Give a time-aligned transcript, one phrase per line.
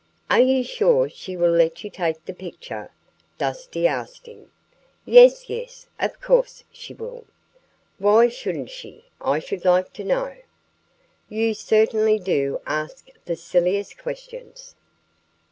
[0.31, 2.89] "Are you sure she will let you take the picture?"
[3.37, 4.51] Dusty asked him.
[5.05, 5.47] "Yes!
[5.47, 5.85] yes!
[5.99, 7.27] Of course she will!
[7.99, 10.37] Why shouldn't she, I should like to know?
[11.29, 14.73] You certainly do ask the silliest questions!"